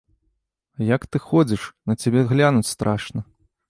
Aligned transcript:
Як 0.95 1.05
ты 1.11 1.23
ходзіш, 1.27 1.69
на 1.93 1.99
цябе 2.01 2.27
глянуць 2.35 2.69
страшна! 2.75 3.19